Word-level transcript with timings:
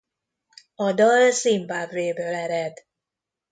A 0.75 0.93
dal 0.93 1.31
Zimbabwe-ből 1.31 2.33
ered. 2.33 2.85